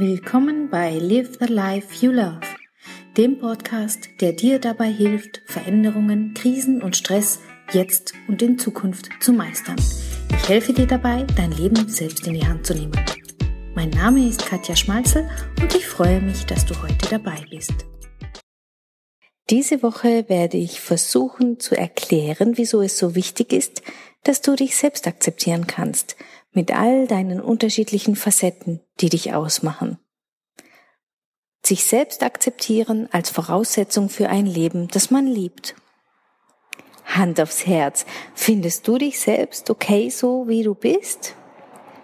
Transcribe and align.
Willkommen 0.00 0.70
bei 0.70 0.96
Live 0.96 1.38
the 1.40 1.52
Life 1.52 1.88
You 2.06 2.12
Love, 2.12 2.38
dem 3.16 3.40
Podcast, 3.40 4.08
der 4.20 4.32
dir 4.32 4.60
dabei 4.60 4.92
hilft, 4.92 5.42
Veränderungen, 5.46 6.34
Krisen 6.34 6.80
und 6.82 6.96
Stress 6.96 7.40
jetzt 7.72 8.12
und 8.28 8.40
in 8.40 8.60
Zukunft 8.60 9.08
zu 9.18 9.32
meistern. 9.32 9.74
Ich 10.30 10.48
helfe 10.48 10.72
dir 10.72 10.86
dabei, 10.86 11.26
dein 11.36 11.50
Leben 11.50 11.88
selbst 11.88 12.28
in 12.28 12.34
die 12.34 12.46
Hand 12.46 12.64
zu 12.64 12.74
nehmen. 12.74 12.92
Mein 13.74 13.90
Name 13.90 14.24
ist 14.28 14.46
Katja 14.46 14.76
Schmalzel 14.76 15.28
und 15.60 15.74
ich 15.74 15.88
freue 15.88 16.20
mich, 16.20 16.46
dass 16.46 16.64
du 16.64 16.80
heute 16.80 17.08
dabei 17.10 17.44
bist. 17.50 17.84
Diese 19.50 19.82
Woche 19.82 20.28
werde 20.28 20.58
ich 20.58 20.80
versuchen 20.80 21.58
zu 21.58 21.76
erklären, 21.76 22.52
wieso 22.56 22.82
es 22.82 22.98
so 22.98 23.16
wichtig 23.16 23.52
ist, 23.52 23.82
dass 24.22 24.42
du 24.42 24.54
dich 24.54 24.76
selbst 24.76 25.08
akzeptieren 25.08 25.66
kannst– 25.66 26.14
mit 26.58 26.74
all 26.74 27.06
deinen 27.06 27.40
unterschiedlichen 27.40 28.16
Facetten, 28.16 28.80
die 28.98 29.10
dich 29.10 29.32
ausmachen. 29.32 29.96
Sich 31.64 31.84
selbst 31.84 32.24
akzeptieren 32.24 33.08
als 33.12 33.30
Voraussetzung 33.30 34.08
für 34.08 34.28
ein 34.28 34.44
Leben, 34.44 34.88
das 34.88 35.12
man 35.12 35.28
liebt. 35.28 35.76
Hand 37.04 37.40
aufs 37.40 37.64
Herz, 37.64 38.06
findest 38.34 38.88
du 38.88 38.98
dich 38.98 39.20
selbst 39.20 39.70
okay 39.70 40.10
so, 40.10 40.48
wie 40.48 40.64
du 40.64 40.74
bist? 40.74 41.36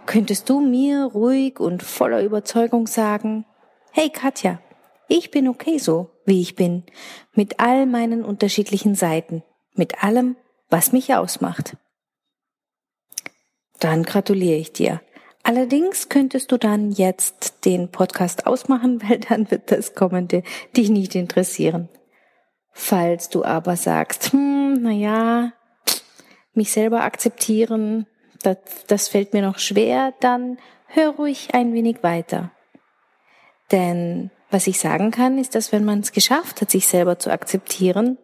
Könntest 0.07 0.49
du 0.49 0.61
mir 0.61 1.03
ruhig 1.03 1.59
und 1.59 1.83
voller 1.83 2.23
Überzeugung 2.23 2.87
sagen, 2.87 3.47
hey 3.91 4.09
Katja, 4.09 4.61
ich 5.09 5.33
bin 5.33 5.49
okay 5.49 5.79
so, 5.79 6.11
wie 6.27 6.41
ich 6.41 6.55
bin, 6.55 6.85
mit 7.33 7.59
all 7.59 7.87
meinen 7.87 8.25
unterschiedlichen 8.25 8.95
Seiten, 8.95 9.43
mit 9.75 10.05
allem, 10.05 10.37
was 10.71 10.93
mich 10.93 11.13
ausmacht. 11.13 11.77
Dann 13.85 14.03
gratuliere 14.03 14.57
ich 14.57 14.73
dir. 14.73 15.03
Allerdings 15.43 16.09
könntest 16.09 16.51
du 16.51 16.57
dann 16.57 16.91
jetzt 16.91 17.67
den 17.67 17.91
Podcast 17.91 18.47
ausmachen, 18.47 19.03
weil 19.07 19.19
dann 19.19 19.51
wird 19.51 19.71
das 19.71 19.95
Kommende 19.95 20.43
dich 20.75 20.89
nicht 20.89 21.15
interessieren. 21.15 21.91
Falls 22.73 23.29
du 23.29 23.45
aber 23.45 23.77
sagst, 23.77 24.33
hm, 24.33 24.79
na 24.81 24.91
ja, 24.91 25.53
mich 26.55 26.73
selber 26.73 27.03
akzeptieren, 27.03 28.07
das, 28.43 28.57
das 28.87 29.09
fällt 29.09 29.35
mir 29.35 29.43
noch 29.43 29.59
schwer, 29.59 30.15
dann 30.19 30.57
hör 30.87 31.11
ruhig 31.11 31.51
ein 31.53 31.75
wenig 31.75 32.03
weiter. 32.03 32.53
Denn 33.71 34.31
was 34.49 34.67
ich 34.67 34.81
sagen 34.81 35.11
kann, 35.11 35.37
ist, 35.37 35.55
dass 35.55 35.73
wenn 35.73 35.85
man 35.85 36.01
es 36.01 36.13
geschafft 36.13 36.63
hat, 36.63 36.71
sich 36.71 36.87
selber 36.87 37.19
zu 37.19 37.31
akzeptieren, 37.31 38.17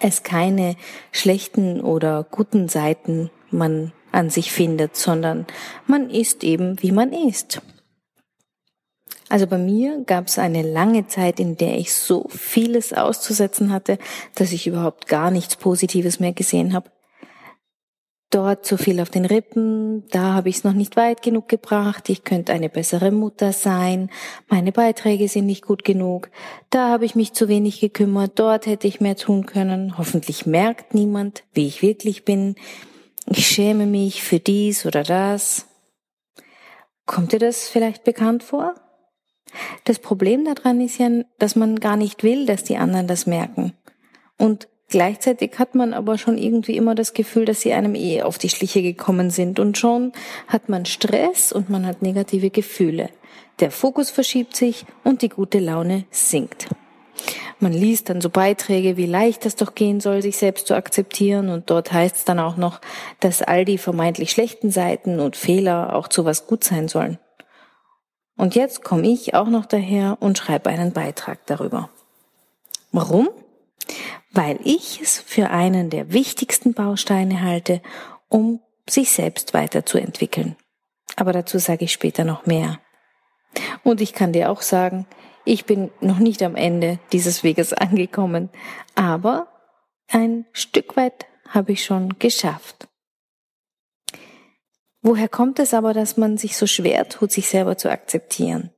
es 0.00 0.24
keine 0.24 0.74
schlechten 1.12 1.80
oder 1.80 2.26
guten 2.28 2.68
Seiten 2.68 3.30
man 3.52 3.92
an 4.12 4.30
sich 4.30 4.52
findet, 4.52 4.96
sondern 4.96 5.46
man 5.86 6.10
ist 6.10 6.44
eben, 6.44 6.80
wie 6.82 6.92
man 6.92 7.12
ist. 7.12 7.60
Also 9.32 9.46
bei 9.46 9.56
mir 9.56 10.04
gab 10.04 10.26
es 10.26 10.38
eine 10.38 10.60
lange 10.60 11.06
Zeit, 11.06 11.40
in 11.40 11.56
der 11.56 11.78
ich 11.78 11.94
so 11.94 12.26
vieles 12.28 12.92
auszusetzen 12.92 13.72
hatte, 13.72 13.96
dass 14.34 14.52
ich 14.52 14.66
überhaupt 14.66 15.08
gar 15.08 15.30
nichts 15.30 15.56
Positives 15.56 16.20
mehr 16.20 16.34
gesehen 16.34 16.74
habe. 16.74 16.90
Dort 18.28 18.66
zu 18.66 18.76
viel 18.76 19.00
auf 19.00 19.08
den 19.08 19.24
Rippen, 19.24 20.06
da 20.08 20.34
habe 20.34 20.50
ich 20.50 20.56
es 20.56 20.64
noch 20.64 20.74
nicht 20.74 20.96
weit 20.96 21.22
genug 21.22 21.48
gebracht, 21.48 22.10
ich 22.10 22.24
könnte 22.24 22.52
eine 22.52 22.68
bessere 22.68 23.10
Mutter 23.10 23.52
sein, 23.52 24.10
meine 24.48 24.72
Beiträge 24.72 25.28
sind 25.28 25.46
nicht 25.46 25.66
gut 25.66 25.82
genug, 25.82 26.30
da 26.68 26.88
habe 26.88 27.06
ich 27.06 27.14
mich 27.14 27.32
zu 27.32 27.48
wenig 27.48 27.80
gekümmert, 27.80 28.32
dort 28.34 28.66
hätte 28.66 28.86
ich 28.86 29.00
mehr 29.00 29.16
tun 29.16 29.46
können, 29.46 29.96
hoffentlich 29.96 30.44
merkt 30.44 30.94
niemand, 30.94 31.44
wie 31.52 31.66
ich 31.66 31.80
wirklich 31.80 32.24
bin, 32.24 32.54
ich 33.26 33.46
schäme 33.46 33.86
mich 33.86 34.22
für 34.22 34.40
dies 34.40 34.86
oder 34.86 35.02
das. 35.02 35.66
Kommt 37.06 37.32
dir 37.32 37.38
das 37.38 37.68
vielleicht 37.68 38.04
bekannt 38.04 38.42
vor? 38.42 38.74
Das 39.84 39.98
Problem 39.98 40.44
daran 40.44 40.80
ist 40.80 40.98
ja, 40.98 41.08
dass 41.38 41.56
man 41.56 41.78
gar 41.78 41.96
nicht 41.96 42.22
will, 42.22 42.46
dass 42.46 42.64
die 42.64 42.76
anderen 42.76 43.06
das 43.06 43.26
merken. 43.26 43.74
Und 44.38 44.68
gleichzeitig 44.88 45.58
hat 45.58 45.74
man 45.74 45.92
aber 45.92 46.16
schon 46.18 46.38
irgendwie 46.38 46.76
immer 46.76 46.94
das 46.94 47.12
Gefühl, 47.12 47.44
dass 47.44 47.60
sie 47.60 47.72
einem 47.72 47.94
eh 47.94 48.22
auf 48.22 48.38
die 48.38 48.48
Schliche 48.48 48.82
gekommen 48.82 49.30
sind. 49.30 49.58
Und 49.58 49.76
schon 49.76 50.12
hat 50.48 50.68
man 50.68 50.86
Stress 50.86 51.52
und 51.52 51.68
man 51.70 51.86
hat 51.86 52.02
negative 52.02 52.50
Gefühle. 52.50 53.10
Der 53.60 53.70
Fokus 53.70 54.10
verschiebt 54.10 54.56
sich 54.56 54.86
und 55.04 55.22
die 55.22 55.28
gute 55.28 55.58
Laune 55.58 56.06
sinkt. 56.10 56.68
Man 57.58 57.72
liest 57.72 58.08
dann 58.08 58.20
so 58.20 58.28
Beiträge, 58.28 58.96
wie 58.96 59.06
leicht 59.06 59.46
es 59.46 59.56
doch 59.56 59.74
gehen 59.74 60.00
soll, 60.00 60.22
sich 60.22 60.36
selbst 60.36 60.66
zu 60.66 60.74
akzeptieren. 60.74 61.48
Und 61.48 61.70
dort 61.70 61.92
heißt 61.92 62.16
es 62.16 62.24
dann 62.24 62.40
auch 62.40 62.56
noch, 62.56 62.80
dass 63.20 63.42
all 63.42 63.64
die 63.64 63.78
vermeintlich 63.78 64.32
schlechten 64.32 64.70
Seiten 64.70 65.20
und 65.20 65.36
Fehler 65.36 65.94
auch 65.94 66.08
zu 66.08 66.24
was 66.24 66.46
gut 66.46 66.64
sein 66.64 66.88
sollen. 66.88 67.18
Und 68.36 68.54
jetzt 68.54 68.82
komme 68.82 69.06
ich 69.06 69.34
auch 69.34 69.48
noch 69.48 69.66
daher 69.66 70.16
und 70.20 70.38
schreibe 70.38 70.70
einen 70.70 70.92
Beitrag 70.92 71.46
darüber. 71.46 71.90
Warum? 72.90 73.28
Weil 74.32 74.58
ich 74.64 75.00
es 75.00 75.20
für 75.20 75.50
einen 75.50 75.90
der 75.90 76.12
wichtigsten 76.12 76.74
Bausteine 76.74 77.42
halte, 77.42 77.80
um 78.28 78.60
sich 78.88 79.12
selbst 79.12 79.54
weiterzuentwickeln. 79.54 80.56
Aber 81.16 81.32
dazu 81.32 81.58
sage 81.58 81.84
ich 81.84 81.92
später 81.92 82.24
noch 82.24 82.46
mehr. 82.46 82.80
Und 83.84 84.00
ich 84.00 84.12
kann 84.12 84.32
dir 84.32 84.50
auch 84.50 84.62
sagen, 84.62 85.06
ich 85.44 85.64
bin 85.64 85.90
noch 86.00 86.18
nicht 86.18 86.42
am 86.42 86.56
Ende 86.56 86.98
dieses 87.12 87.42
Weges 87.42 87.72
angekommen, 87.72 88.50
aber 88.94 89.48
ein 90.08 90.46
Stück 90.52 90.96
weit 90.96 91.26
habe 91.48 91.72
ich 91.72 91.84
schon 91.84 92.18
geschafft. 92.18 92.88
Woher 95.02 95.28
kommt 95.28 95.58
es 95.58 95.74
aber, 95.74 95.94
dass 95.94 96.16
man 96.16 96.38
sich 96.38 96.56
so 96.56 96.66
schwer 96.66 97.08
tut, 97.08 97.32
sich 97.32 97.48
selber 97.48 97.76
zu 97.76 97.90
akzeptieren? 97.90 98.70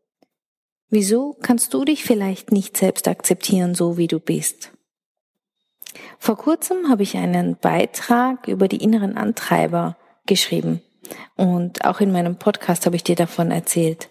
Wieso 0.89 1.37
kannst 1.43 1.75
du 1.75 1.85
dich 1.85 2.05
vielleicht 2.05 2.51
nicht 2.51 2.77
selbst 2.77 3.09
akzeptieren, 3.09 3.75
so 3.75 3.97
wie 3.97 4.07
du 4.07 4.21
bist? 4.21 4.71
Vor 6.19 6.37
kurzem 6.37 6.89
habe 6.89 7.03
ich 7.03 7.17
einen 7.17 7.57
Beitrag 7.57 8.49
über 8.49 8.69
die 8.69 8.83
inneren 8.83 9.17
Antreiber 9.17 9.97
geschrieben 10.27 10.83
und 11.37 11.85
auch 11.85 12.01
in 12.01 12.13
meinem 12.13 12.37
Podcast 12.37 12.87
habe 12.87 12.97
ich 12.97 13.05
dir 13.05 13.17
davon 13.17 13.51
erzählt. 13.51 14.09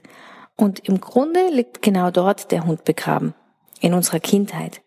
Und 0.55 0.87
im 0.87 1.01
Grunde 1.01 1.49
liegt 1.49 1.81
genau 1.81 2.11
dort 2.11 2.51
der 2.51 2.65
Hund 2.65 2.83
begraben, 2.85 3.33
in 3.79 3.93
unserer 3.93 4.19
Kindheit. 4.19 4.81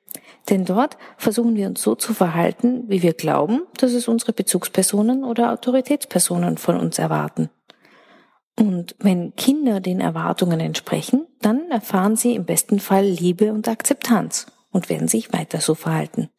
Denn 0.49 0.65
dort 0.65 0.97
versuchen 1.17 1.57
wir 1.57 1.67
uns 1.67 1.83
so 1.83 1.95
zu 1.97 2.15
verhalten, 2.15 2.85
wie 2.87 3.03
wir 3.03 3.15
glauben, 3.15 3.63
dass 3.79 3.93
es 3.93 4.07
unsere 4.07 4.33
Bezugspersonen 4.33 5.25
oder 5.25 5.53
Autoritätspersonen 5.53 6.57
von 6.57 6.79
uns 6.79 6.99
erwarten. 6.99 7.51
Und 8.59 8.95
wenn 8.99 9.35
Kinder 9.35 9.81
den 9.81 10.01
Erwartungen 10.01 10.61
entsprechen, 10.61 11.27
dann 11.41 11.71
erfahren 11.71 12.17
sie 12.17 12.35
im 12.35 12.47
besten 12.47 12.81
Fall 12.81 13.05
Liebe 13.05 13.53
und 13.53 13.69
Akzeptanz 13.69 14.47
und 14.71 14.89
werden 14.89 15.09
sich 15.09 15.33
weiter 15.33 15.61
so 15.61 15.75
verhalten. 15.75 16.31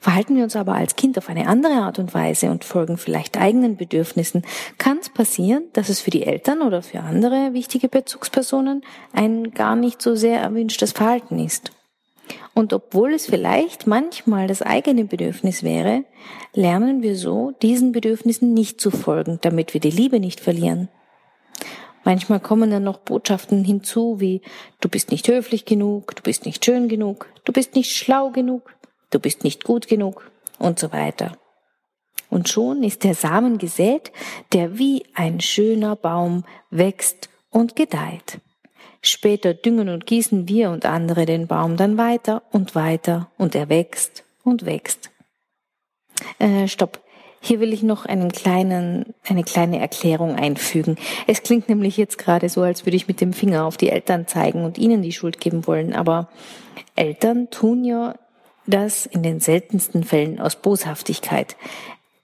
Verhalten 0.00 0.36
wir 0.36 0.44
uns 0.44 0.56
aber 0.56 0.74
als 0.74 0.96
Kind 0.96 1.18
auf 1.18 1.28
eine 1.28 1.46
andere 1.46 1.74
Art 1.74 1.98
und 1.98 2.14
Weise 2.14 2.50
und 2.50 2.64
folgen 2.64 2.98
vielleicht 2.98 3.38
eigenen 3.38 3.76
Bedürfnissen, 3.76 4.42
kann 4.78 4.98
es 4.98 5.08
passieren, 5.08 5.64
dass 5.72 5.88
es 5.88 6.00
für 6.00 6.10
die 6.10 6.24
Eltern 6.24 6.62
oder 6.62 6.82
für 6.82 7.00
andere 7.00 7.52
wichtige 7.52 7.88
Bezugspersonen 7.88 8.82
ein 9.12 9.52
gar 9.52 9.76
nicht 9.76 10.02
so 10.02 10.14
sehr 10.14 10.40
erwünschtes 10.40 10.92
Verhalten 10.92 11.38
ist. 11.38 11.72
Und 12.54 12.72
obwohl 12.72 13.14
es 13.14 13.26
vielleicht 13.26 13.86
manchmal 13.86 14.46
das 14.46 14.62
eigene 14.62 15.04
Bedürfnis 15.04 15.62
wäre, 15.62 16.04
lernen 16.52 17.02
wir 17.02 17.16
so, 17.16 17.52
diesen 17.62 17.92
Bedürfnissen 17.92 18.52
nicht 18.52 18.80
zu 18.80 18.90
folgen, 18.90 19.38
damit 19.40 19.74
wir 19.74 19.80
die 19.80 19.90
Liebe 19.90 20.20
nicht 20.20 20.40
verlieren. 20.40 20.88
Manchmal 22.04 22.40
kommen 22.40 22.70
dann 22.70 22.82
noch 22.82 22.98
Botschaften 22.98 23.64
hinzu 23.64 24.20
wie 24.20 24.42
du 24.80 24.88
bist 24.88 25.10
nicht 25.10 25.28
höflich 25.28 25.64
genug, 25.64 26.16
du 26.16 26.22
bist 26.22 26.44
nicht 26.44 26.64
schön 26.64 26.88
genug, 26.88 27.28
du 27.44 27.52
bist 27.52 27.76
nicht 27.76 27.92
schlau 27.92 28.30
genug, 28.30 28.74
du 29.12 29.20
bist 29.20 29.44
nicht 29.44 29.64
gut 29.64 29.86
genug 29.86 30.30
und 30.58 30.78
so 30.78 30.92
weiter. 30.92 31.36
Und 32.28 32.48
schon 32.48 32.82
ist 32.82 33.04
der 33.04 33.14
Samen 33.14 33.58
gesät, 33.58 34.10
der 34.52 34.78
wie 34.78 35.04
ein 35.14 35.40
schöner 35.40 35.96
Baum 35.96 36.44
wächst 36.70 37.28
und 37.50 37.76
gedeiht. 37.76 38.40
Später 39.02 39.52
düngen 39.52 39.88
und 39.88 40.06
gießen 40.06 40.48
wir 40.48 40.70
und 40.70 40.86
andere 40.86 41.26
den 41.26 41.46
Baum 41.46 41.76
dann 41.76 41.98
weiter 41.98 42.42
und 42.50 42.74
weiter 42.74 43.30
und 43.36 43.54
er 43.54 43.68
wächst 43.68 44.24
und 44.44 44.64
wächst. 44.64 45.10
Äh, 46.38 46.68
stopp. 46.68 47.00
Hier 47.44 47.58
will 47.58 47.72
ich 47.72 47.82
noch 47.82 48.06
einen 48.06 48.30
kleinen, 48.30 49.14
eine 49.28 49.42
kleine 49.42 49.80
Erklärung 49.80 50.36
einfügen. 50.36 50.96
Es 51.26 51.42
klingt 51.42 51.68
nämlich 51.68 51.96
jetzt 51.96 52.16
gerade 52.16 52.48
so, 52.48 52.62
als 52.62 52.86
würde 52.86 52.96
ich 52.96 53.08
mit 53.08 53.20
dem 53.20 53.32
Finger 53.32 53.64
auf 53.64 53.76
die 53.76 53.90
Eltern 53.90 54.28
zeigen 54.28 54.64
und 54.64 54.78
ihnen 54.78 55.02
die 55.02 55.12
Schuld 55.12 55.40
geben 55.40 55.66
wollen. 55.66 55.92
Aber 55.92 56.28
Eltern 56.94 57.50
tun 57.50 57.84
ja 57.84 58.14
das 58.66 59.06
in 59.06 59.22
den 59.22 59.40
seltensten 59.40 60.04
Fällen 60.04 60.40
aus 60.40 60.56
Boshaftigkeit. 60.56 61.56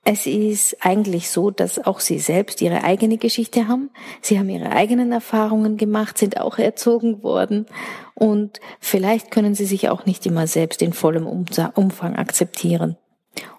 Es 0.05 0.27
ist 0.27 0.77
eigentlich 0.81 1.29
so, 1.29 1.51
dass 1.51 1.85
auch 1.85 2.01
sie 2.01 2.19
selbst 2.19 2.63
ihre 2.63 2.83
eigene 2.83 3.19
Geschichte 3.19 3.69
haben. 3.69 3.91
Sie 4.23 4.39
haben 4.39 4.49
ihre 4.49 4.71
eigenen 4.71 5.13
Erfahrungen 5.13 5.77
gemacht, 5.77 6.17
sind 6.17 6.41
auch 6.41 6.59
erzogen 6.59 7.23
worden 7.23 7.67
und 8.15 8.61
vielleicht 8.81 9.31
können 9.31 9.55
sie 9.55 9.67
sich 9.67 9.91
auch 9.91 10.07
nicht 10.07 10.25
immer 10.25 10.47
selbst 10.47 10.81
in 10.81 10.95
vollem 10.95 11.27
Umfang 11.27 12.17
akzeptieren. 12.17 12.97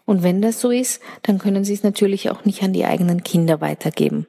Und 0.06 0.24
wenn 0.24 0.42
das 0.42 0.60
so 0.60 0.72
ist, 0.72 1.02
dann 1.22 1.38
können 1.38 1.64
sie 1.64 1.76
es 1.76 1.84
natürlich 1.84 2.32
auch 2.32 2.46
nicht 2.46 2.64
an 2.64 2.74
die 2.74 2.86
eigenen 2.86 3.24
Kinder 3.24 3.62
weitergeben. 3.62 4.26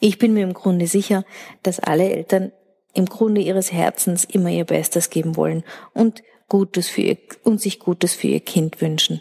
Ich 0.00 0.18
bin 0.18 0.34
mir 0.34 0.42
im 0.42 0.54
Grunde 0.54 0.88
sicher, 0.88 1.24
dass 1.62 1.78
alle 1.78 2.10
Eltern 2.10 2.50
im 2.94 3.06
Grunde 3.06 3.40
ihres 3.40 3.72
Herzens 3.72 4.24
immer 4.24 4.48
ihr 4.48 4.64
Bestes 4.64 5.10
geben 5.10 5.36
wollen 5.36 5.62
und 5.94 6.22
Gutes 6.48 6.88
für 6.88 7.02
ihr, 7.02 7.18
und 7.42 7.60
sich 7.60 7.80
Gutes 7.80 8.14
für 8.14 8.28
ihr 8.28 8.40
Kind 8.40 8.80
wünschen. 8.80 9.20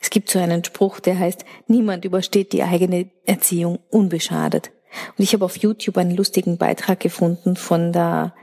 Es 0.00 0.10
gibt 0.10 0.30
so 0.30 0.40
einen 0.40 0.64
Spruch, 0.64 0.98
der 0.98 1.18
heißt, 1.18 1.44
niemand 1.68 2.04
übersteht 2.04 2.52
die 2.52 2.64
eigene 2.64 3.10
Erziehung 3.24 3.78
unbeschadet. 3.90 4.72
Und 5.16 5.22
ich 5.22 5.32
habe 5.32 5.44
auf 5.44 5.56
YouTube 5.56 5.96
einen 5.96 6.16
lustigen 6.16 6.58
Beitrag 6.58 7.00
gefunden 7.00 7.56
von 7.56 7.92
der, 7.92 8.34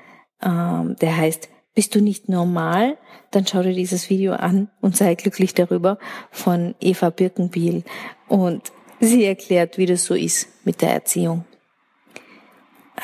ähm, 0.41 0.95
der 1.01 1.17
heißt, 1.17 1.50
bist 1.75 1.95
du 1.95 2.01
nicht 2.01 2.29
normal? 2.29 2.97
Dann 3.31 3.45
schau 3.45 3.61
dir 3.61 3.73
dieses 3.73 4.09
Video 4.09 4.33
an 4.33 4.69
und 4.81 4.97
sei 4.97 5.15
glücklich 5.15 5.53
darüber 5.53 6.00
von 6.31 6.75
Eva 6.79 7.09
Birkenbiel. 7.09 7.83
Und 8.27 8.71
sie 9.00 9.25
erklärt, 9.25 9.77
wie 9.77 9.85
das 9.85 10.06
so 10.06 10.13
ist 10.13 10.47
mit 10.65 10.81
der 10.81 10.91
Erziehung. 10.91 11.45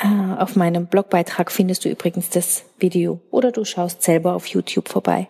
Äh, 0.02 0.40
auf 0.40 0.56
meinem 0.56 0.86
Blogbeitrag 0.86 1.50
findest 1.50 1.84
du 1.84 1.88
übrigens 1.88 2.30
das 2.30 2.64
Video 2.78 3.20
oder 3.30 3.52
du 3.52 3.64
schaust 3.64 4.02
selber 4.02 4.34
auf 4.34 4.46
YouTube 4.46 4.88
vorbei. 4.88 5.28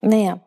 Naja, 0.00 0.40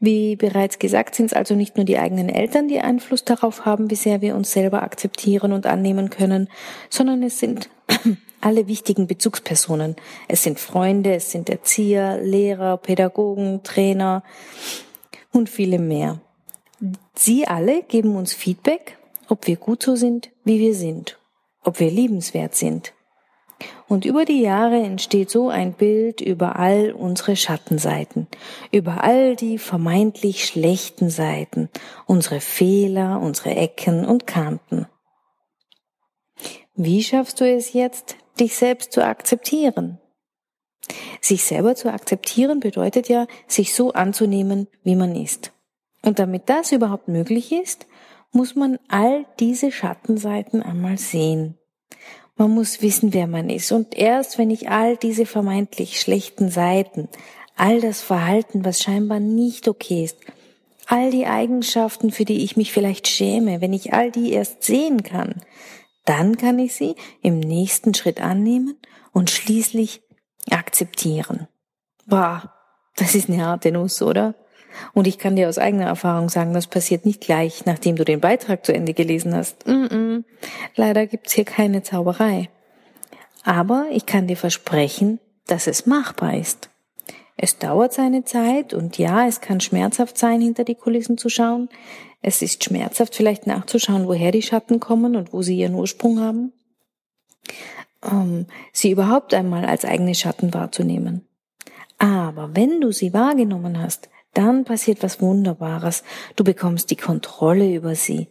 wie 0.00 0.36
bereits 0.36 0.78
gesagt, 0.78 1.14
sind 1.14 1.26
es 1.26 1.32
also 1.32 1.54
nicht 1.54 1.76
nur 1.76 1.86
die 1.86 1.98
eigenen 1.98 2.28
Eltern, 2.28 2.68
die 2.68 2.80
Einfluss 2.80 3.24
darauf 3.24 3.64
haben, 3.64 3.90
wie 3.90 3.94
sehr 3.94 4.20
wir 4.20 4.34
uns 4.34 4.50
selber 4.50 4.82
akzeptieren 4.82 5.52
und 5.52 5.66
annehmen 5.66 6.10
können, 6.10 6.48
sondern 6.90 7.22
es 7.22 7.38
sind 7.38 7.70
alle 8.42 8.68
wichtigen 8.68 9.06
Bezugspersonen. 9.06 9.96
Es 10.26 10.42
sind 10.42 10.60
Freunde, 10.60 11.14
es 11.14 11.30
sind 11.30 11.48
Erzieher, 11.48 12.20
Lehrer, 12.20 12.76
Pädagogen, 12.76 13.62
Trainer 13.62 14.22
und 15.32 15.48
viele 15.48 15.78
mehr. 15.78 16.20
Sie 17.14 17.48
alle 17.48 17.82
geben 17.82 18.14
uns 18.14 18.34
Feedback, 18.34 18.98
ob 19.28 19.46
wir 19.46 19.56
gut 19.56 19.82
so 19.82 19.96
sind, 19.96 20.30
wie 20.44 20.60
wir 20.60 20.74
sind, 20.74 21.18
ob 21.62 21.80
wir 21.80 21.90
liebenswert 21.90 22.54
sind, 22.54 22.92
und 23.88 24.04
über 24.04 24.24
die 24.24 24.40
Jahre 24.40 24.76
entsteht 24.76 25.30
so 25.30 25.48
ein 25.48 25.72
Bild 25.72 26.20
über 26.20 26.56
all 26.56 26.92
unsere 26.92 27.36
Schattenseiten, 27.36 28.28
über 28.70 29.02
all 29.02 29.34
die 29.34 29.58
vermeintlich 29.58 30.44
schlechten 30.46 31.10
Seiten, 31.10 31.70
unsere 32.06 32.40
Fehler, 32.40 33.20
unsere 33.20 33.56
Ecken 33.56 34.04
und 34.04 34.26
Kanten. 34.26 34.86
Wie 36.74 37.02
schaffst 37.02 37.40
du 37.40 37.50
es 37.50 37.72
jetzt, 37.72 38.16
dich 38.38 38.56
selbst 38.56 38.92
zu 38.92 39.04
akzeptieren? 39.04 39.98
Sich 41.20 41.42
selber 41.42 41.74
zu 41.74 41.92
akzeptieren 41.92 42.60
bedeutet 42.60 43.08
ja, 43.08 43.26
sich 43.48 43.74
so 43.74 43.92
anzunehmen, 43.92 44.68
wie 44.84 44.94
man 44.94 45.16
ist. 45.16 45.52
Und 46.02 46.18
damit 46.20 46.48
das 46.48 46.70
überhaupt 46.70 47.08
möglich 47.08 47.50
ist, 47.52 47.87
muss 48.32 48.54
man 48.54 48.78
all 48.88 49.26
diese 49.40 49.72
Schattenseiten 49.72 50.62
einmal 50.62 50.98
sehen. 50.98 51.58
Man 52.36 52.52
muss 52.52 52.82
wissen, 52.82 53.12
wer 53.14 53.26
man 53.26 53.50
ist. 53.50 53.72
Und 53.72 53.96
erst 53.96 54.38
wenn 54.38 54.50
ich 54.50 54.70
all 54.70 54.96
diese 54.96 55.26
vermeintlich 55.26 56.00
schlechten 56.00 56.50
Seiten, 56.50 57.08
all 57.56 57.80
das 57.80 58.00
Verhalten, 58.00 58.64
was 58.64 58.80
scheinbar 58.80 59.18
nicht 59.18 59.66
okay 59.66 60.04
ist, 60.04 60.18
all 60.86 61.10
die 61.10 61.26
Eigenschaften, 61.26 62.10
für 62.12 62.24
die 62.24 62.44
ich 62.44 62.56
mich 62.56 62.72
vielleicht 62.72 63.08
schäme, 63.08 63.60
wenn 63.60 63.72
ich 63.72 63.92
all 63.92 64.10
die 64.10 64.32
erst 64.32 64.62
sehen 64.62 65.02
kann, 65.02 65.42
dann 66.04 66.36
kann 66.38 66.58
ich 66.58 66.74
sie 66.74 66.94
im 67.20 67.40
nächsten 67.40 67.92
Schritt 67.92 68.20
annehmen 68.20 68.78
und 69.12 69.30
schließlich 69.30 70.00
akzeptieren. 70.50 71.48
Boah, 72.06 72.54
das 72.96 73.14
ist 73.14 73.28
eine 73.28 73.44
harte 73.44 73.72
Nuss, 73.72 74.00
oder? 74.00 74.34
Und 74.94 75.06
ich 75.06 75.18
kann 75.18 75.36
dir 75.36 75.48
aus 75.48 75.58
eigener 75.58 75.86
Erfahrung 75.86 76.28
sagen, 76.28 76.54
das 76.54 76.66
passiert 76.66 77.04
nicht 77.06 77.20
gleich, 77.20 77.66
nachdem 77.66 77.96
du 77.96 78.04
den 78.04 78.20
Beitrag 78.20 78.64
zu 78.64 78.72
Ende 78.72 78.94
gelesen 78.94 79.34
hast. 79.34 79.66
Mm 79.66 79.70
-mm. 79.70 80.24
Leider 80.76 81.06
gibt's 81.06 81.32
hier 81.32 81.44
keine 81.44 81.82
Zauberei. 81.82 82.48
Aber 83.44 83.86
ich 83.92 84.06
kann 84.06 84.26
dir 84.26 84.36
versprechen, 84.36 85.20
dass 85.46 85.66
es 85.66 85.86
machbar 85.86 86.36
ist. 86.36 86.70
Es 87.36 87.58
dauert 87.58 87.92
seine 87.92 88.24
Zeit 88.24 88.74
und 88.74 88.98
ja, 88.98 89.26
es 89.26 89.40
kann 89.40 89.60
schmerzhaft 89.60 90.18
sein, 90.18 90.40
hinter 90.40 90.64
die 90.64 90.74
Kulissen 90.74 91.18
zu 91.18 91.28
schauen. 91.28 91.68
Es 92.20 92.42
ist 92.42 92.64
schmerzhaft 92.64 93.14
vielleicht 93.14 93.46
nachzuschauen, 93.46 94.08
woher 94.08 94.32
die 94.32 94.42
Schatten 94.42 94.80
kommen 94.80 95.14
und 95.14 95.32
wo 95.32 95.42
sie 95.42 95.56
ihren 95.56 95.74
Ursprung 95.74 96.20
haben. 96.20 96.52
Um, 98.00 98.46
sie 98.72 98.90
überhaupt 98.90 99.34
einmal 99.34 99.64
als 99.64 99.84
eigene 99.84 100.14
Schatten 100.14 100.52
wahrzunehmen. 100.52 101.26
Aber 101.98 102.50
wenn 102.54 102.80
du 102.80 102.92
sie 102.92 103.12
wahrgenommen 103.12 103.80
hast, 103.80 104.08
dann 104.34 104.64
passiert 104.64 105.02
was 105.02 105.20
Wunderbares. 105.20 106.04
Du 106.36 106.44
bekommst 106.44 106.90
die 106.90 106.96
Kontrolle 106.96 107.74
über 107.74 107.94
sie. 107.94 108.28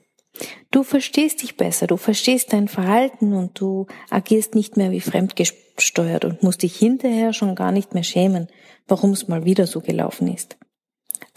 Du 0.71 0.83
verstehst 0.83 1.41
dich 1.41 1.57
besser, 1.57 1.87
du 1.87 1.97
verstehst 1.97 2.53
dein 2.53 2.67
Verhalten 2.67 3.33
und 3.33 3.59
du 3.59 3.87
agierst 4.09 4.53
nicht 4.53 4.77
mehr 4.77 4.91
wie 4.91 5.01
fremdgesteuert 5.01 6.25
und 6.25 6.43
musst 6.43 6.61
dich 6.61 6.77
hinterher 6.77 7.33
schon 7.33 7.55
gar 7.55 7.71
nicht 7.71 7.93
mehr 7.93 8.03
schämen, 8.03 8.47
warum 8.87 9.11
es 9.11 9.27
mal 9.27 9.45
wieder 9.45 9.65
so 9.65 9.81
gelaufen 9.81 10.31
ist. 10.31 10.57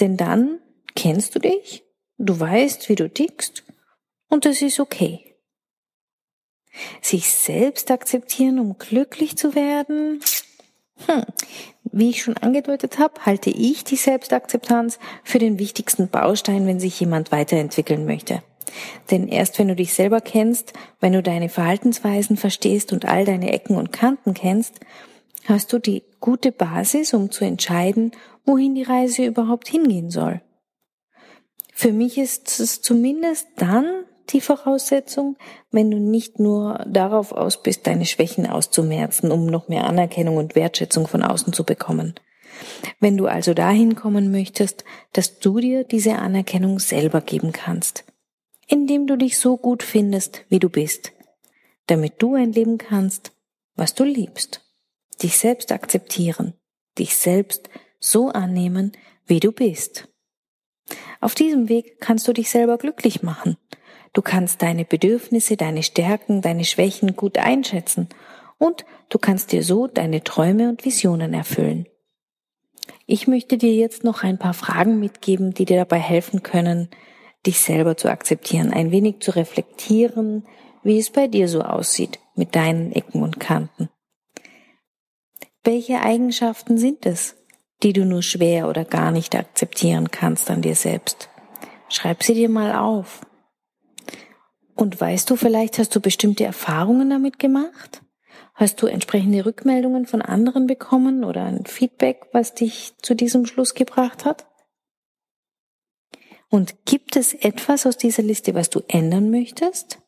Denn 0.01 0.17
dann 0.17 0.59
kennst 0.95 1.35
du 1.35 1.39
dich, 1.39 1.85
du 2.19 2.39
weißt, 2.39 2.89
wie 2.91 2.95
du 2.95 3.09
tickst 3.09 3.65
und 4.29 4.45
es 4.45 4.61
ist 4.61 4.81
okay. 4.81 5.37
Sich 7.01 7.31
selbst 7.31 7.91
akzeptieren, 7.91 8.59
um 8.59 8.77
glücklich 8.79 9.37
zu 9.37 9.55
werden, 9.55 10.21
hm. 11.07 11.25
Wie 11.93 12.11
ich 12.11 12.23
schon 12.23 12.37
angedeutet 12.37 12.99
habe, 12.99 13.25
halte 13.27 13.51
ich 13.51 13.85
die 13.85 13.97
Selbstakzeptanz 13.97 14.99
für 15.25 15.39
den 15.39 15.59
wichtigsten 15.59 16.09
Baustein, 16.09 16.67
wenn 16.67 16.79
sich 16.79 16.99
jemand 17.01 17.33
weiterentwickeln 17.33 18.07
möchte. 18.07 18.43
Denn 19.11 19.27
erst 19.27 19.59
wenn 19.59 19.69
du 19.69 19.75
dich 19.75 19.95
selber 19.95 20.21
kennst, 20.21 20.73
wenn 21.01 21.13
du 21.13 21.23
deine 21.23 21.49
Verhaltensweisen 21.49 22.37
verstehst 22.37 22.93
und 22.93 23.05
all 23.05 23.25
deine 23.25 23.53
Ecken 23.53 23.77
und 23.77 23.93
Kanten 23.93 24.35
kennst, 24.35 24.79
hast 25.47 25.73
du 25.73 25.79
die 25.79 26.05
gute 26.21 26.53
Basis, 26.53 27.13
um 27.13 27.31
zu 27.31 27.45
entscheiden, 27.45 28.13
wohin 28.45 28.75
die 28.75 28.85
Reise 28.85 29.25
überhaupt 29.25 29.69
hingehen 29.69 30.11
soll. 30.11 30.41
Für 31.75 31.93
mich 31.93 32.19
ist 32.19 32.61
es 32.61 32.83
zumindest 32.83 33.49
dann 33.57 34.05
die 34.33 34.41
Voraussetzung, 34.41 35.37
wenn 35.71 35.91
du 35.91 35.99
nicht 35.99 36.39
nur 36.39 36.85
darauf 36.87 37.33
aus 37.33 37.63
bist, 37.63 37.87
deine 37.87 38.07
Schwächen 38.07 38.47
auszumerzen, 38.47 39.31
um 39.31 39.47
noch 39.47 39.69
mehr 39.69 39.85
Anerkennung 39.85 40.37
und 40.37 40.55
Wertschätzung 40.55 41.07
von 41.07 41.23
außen 41.23 41.53
zu 41.53 41.65
bekommen. 41.65 42.15
Wenn 42.99 43.17
du 43.17 43.27
also 43.27 43.55
dahin 43.55 43.95
kommen 43.95 44.31
möchtest, 44.31 44.85
dass 45.13 45.39
du 45.39 45.61
dir 45.61 45.85
diese 45.85 46.17
Anerkennung 46.17 46.79
selber 46.79 47.21
geben 47.21 47.53
kannst, 47.53 48.05
indem 48.67 49.07
du 49.07 49.17
dich 49.17 49.39
so 49.39 49.57
gut 49.57 49.83
findest, 49.83 50.45
wie 50.49 50.59
du 50.59 50.69
bist, 50.69 51.13
damit 51.87 52.15
du 52.19 52.35
ein 52.35 52.53
Leben 52.53 52.79
kannst, 52.79 53.33
was 53.75 53.95
du 53.95 54.05
liebst, 54.05 54.61
dich 55.23 55.39
selbst 55.39 55.73
akzeptieren, 55.73 56.55
dich 56.99 57.17
selbst 57.17 57.71
so 57.99 58.29
annehmen, 58.29 58.93
wie 59.27 59.41
du 59.41 59.53
bist. 59.53 60.09
Auf 61.21 61.35
diesem 61.35 61.69
Weg 61.69 62.01
kannst 62.01 62.27
du 62.29 62.33
dich 62.33 62.51
selber 62.51 62.79
glücklich 62.79 63.23
machen 63.23 63.57
Du 64.13 64.23
kannst 64.23 64.63
deine 64.63 64.85
Bedürfnisse, 64.85 65.57
deine 65.57 65.83
Stärken, 65.83 66.43
deine 66.43 66.65
Schwächen 66.65 67.15
gut 67.15 67.39
einschätzen 67.39 68.09
und 68.59 68.85
du 69.09 69.19
kannst 69.19 69.53
dir 69.53 69.63
so 69.63 69.87
deine 69.87 70.25
Träume 70.25 70.69
und 70.69 70.85
Visionen 70.85 71.33
erfüllen. 71.33 71.87
Ich 73.07 73.27
möchte 73.27 73.57
dir 73.57 73.75
jetzt 73.75 74.05
noch 74.05 74.23
ein 74.23 74.39
paar 74.39 74.55
Fragen 74.55 75.01
mitgeben, 75.01 75.55
die 75.55 75.65
dir 75.65 75.79
dabei 75.79 75.99
helfen 75.99 76.43
können, 76.43 76.89
dich 77.47 77.61
selber 77.61 77.97
zu 77.97 78.09
akzeptieren, 78.09 78.73
ein 78.73 78.91
wenig 78.91 79.21
zu 79.21 79.35
reflektieren, 79.35 80.47
wie 80.83 80.99
es 80.99 81.11
bei 81.11 81.27
dir 81.27 81.49
so 81.49 81.63
aussieht 81.63 82.19
mit 82.35 82.55
deinen 82.55 82.93
Ecken 82.93 83.23
und 83.23 83.41
Kanten. 83.41 83.89
Welche 85.63 86.01
Eigenschaften 86.01 86.79
sind 86.79 87.07
es, 87.07 87.37
die 87.83 87.93
du 87.93 88.05
nur 88.05 88.23
schwer 88.23 88.69
oder 88.69 88.85
gar 88.85 89.11
nicht 89.11 89.37
akzeptieren 89.37 90.11
kannst 90.11 90.51
an 90.51 90.63
dir 90.63 90.75
selbst? 90.75 91.29
Schreib 91.89 92.23
sie 92.23 92.35
dir 92.35 92.49
mal 92.49 92.75
auf. 92.75 93.21
Und 94.75 95.01
weißt 95.01 95.29
du, 95.29 95.37
vielleicht 95.37 95.79
hast 95.79 95.95
du 95.95 96.01
bestimmte 96.01 96.45
Erfahrungen 96.45 97.11
damit 97.11 97.39
gemacht? 97.39 98.03
Hast 98.55 98.83
du 98.83 98.87
entsprechende 98.87 99.47
Rückmeldungen 99.47 100.07
von 100.07 100.23
anderen 100.23 100.67
bekommen 100.67 101.25
oder 101.25 101.45
ein 101.45 101.65
Feedback, 101.67 102.27
was 102.33 102.55
dich 102.55 102.93
zu 103.03 103.15
diesem 103.15 103.47
Schluss 103.47 103.75
gebracht 103.75 104.25
hat? 104.25 104.47
Und 106.51 106.85
gibt 106.85 107.17
es 107.17 107.33
etwas 107.33 107.87
aus 107.87 107.97
dieser 107.97 108.23
Liste, 108.23 108.55
was 108.55 108.71
du 108.71 108.83
ändern 108.89 109.31
möchtest? 109.31 109.99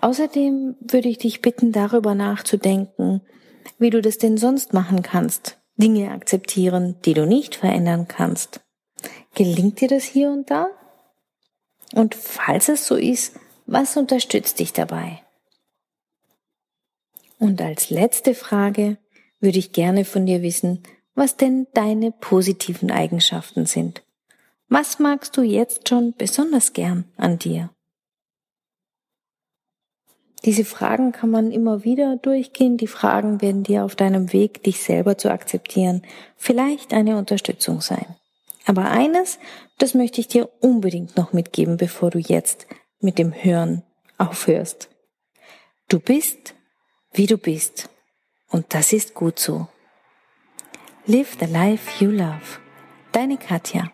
Außerdem 0.00 0.76
würde 0.80 1.08
ich 1.08 1.18
dich 1.18 1.42
bitten, 1.42 1.72
darüber 1.72 2.14
nachzudenken, 2.14 3.20
wie 3.78 3.90
du 3.90 4.00
das 4.00 4.18
denn 4.18 4.38
sonst 4.38 4.72
machen 4.72 5.02
kannst. 5.02 5.58
Dinge 5.76 6.10
akzeptieren, 6.10 6.96
die 7.04 7.14
du 7.14 7.26
nicht 7.26 7.56
verändern 7.56 8.08
kannst. 8.08 8.60
Gelingt 9.34 9.80
dir 9.80 9.88
das 9.88 10.04
hier 10.04 10.30
und 10.30 10.50
da? 10.50 10.68
Und 11.94 12.14
falls 12.14 12.68
es 12.68 12.86
so 12.86 12.96
ist, 12.96 13.38
was 13.66 13.96
unterstützt 13.96 14.58
dich 14.58 14.72
dabei? 14.72 15.22
Und 17.38 17.60
als 17.60 17.90
letzte 17.90 18.34
Frage 18.34 18.98
würde 19.40 19.58
ich 19.58 19.72
gerne 19.72 20.04
von 20.04 20.26
dir 20.26 20.42
wissen, 20.42 20.82
was 21.14 21.36
denn 21.36 21.66
deine 21.74 22.12
positiven 22.12 22.90
Eigenschaften 22.90 23.66
sind. 23.66 24.02
Was 24.68 24.98
magst 24.98 25.36
du 25.36 25.42
jetzt 25.42 25.88
schon 25.88 26.14
besonders 26.16 26.72
gern 26.72 27.04
an 27.16 27.38
dir? 27.38 27.70
Diese 30.44 30.64
Fragen 30.64 31.12
kann 31.12 31.30
man 31.30 31.50
immer 31.50 31.84
wieder 31.84 32.16
durchgehen. 32.16 32.76
Die 32.76 32.86
Fragen 32.86 33.40
werden 33.40 33.64
dir 33.64 33.84
auf 33.84 33.96
deinem 33.96 34.32
Weg, 34.32 34.62
dich 34.62 34.82
selber 34.82 35.18
zu 35.18 35.30
akzeptieren, 35.30 36.02
vielleicht 36.36 36.92
eine 36.92 37.18
Unterstützung 37.18 37.80
sein. 37.80 38.16
Aber 38.68 38.90
eines, 38.90 39.38
das 39.78 39.94
möchte 39.94 40.20
ich 40.20 40.28
dir 40.28 40.50
unbedingt 40.60 41.16
noch 41.16 41.32
mitgeben, 41.32 41.78
bevor 41.78 42.10
du 42.10 42.18
jetzt 42.18 42.66
mit 43.00 43.18
dem 43.18 43.32
Hören 43.32 43.82
aufhörst. 44.18 44.90
Du 45.88 45.98
bist, 45.98 46.54
wie 47.14 47.24
du 47.24 47.38
bist. 47.38 47.88
Und 48.50 48.66
das 48.74 48.92
ist 48.92 49.14
gut 49.14 49.38
so. 49.38 49.68
Live 51.06 51.38
the 51.40 51.46
life 51.46 52.04
you 52.04 52.10
love. 52.10 52.60
Deine 53.12 53.38
Katja. 53.38 53.90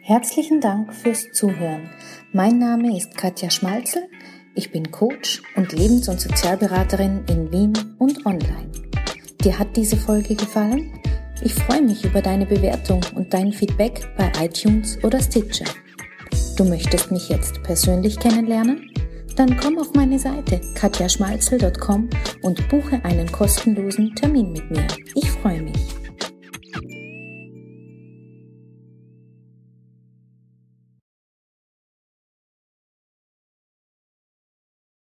Herzlichen 0.00 0.60
Dank 0.60 0.92
fürs 0.92 1.30
Zuhören. 1.30 1.88
Mein 2.32 2.58
Name 2.58 2.96
ist 2.96 3.16
Katja 3.16 3.50
Schmalzel. 3.50 4.08
Ich 4.56 4.72
bin 4.72 4.90
Coach 4.90 5.42
und 5.54 5.70
Lebens- 5.70 6.08
und 6.08 6.20
Sozialberaterin 6.20 7.24
in 7.28 7.52
Wien 7.52 7.94
und 8.00 8.26
online. 8.26 8.72
Dir 9.44 9.56
hat 9.56 9.76
diese 9.76 9.96
Folge 9.96 10.34
gefallen? 10.34 10.92
Ich 11.42 11.54
freue 11.54 11.82
mich 11.82 12.04
über 12.04 12.20
deine 12.20 12.46
Bewertung 12.46 13.00
und 13.14 13.32
dein 13.32 13.52
Feedback 13.52 14.08
bei 14.16 14.30
iTunes 14.44 14.98
oder 15.04 15.20
Stitcher. 15.20 15.66
Du 16.56 16.64
möchtest 16.64 17.12
mich 17.12 17.28
jetzt 17.28 17.62
persönlich 17.62 18.18
kennenlernen? 18.18 18.90
Dann 19.36 19.56
komm 19.56 19.78
auf 19.78 19.94
meine 19.94 20.18
Seite 20.18 20.60
katjaschmalzel.com 20.74 22.10
und 22.42 22.68
buche 22.68 23.00
einen 23.04 23.30
kostenlosen 23.30 24.16
Termin 24.16 24.50
mit 24.50 24.68
mir. 24.68 24.86
Ich 25.14 25.30
freue 25.30 25.62
mich. 25.62 25.77